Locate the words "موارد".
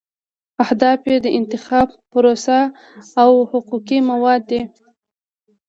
4.09-4.43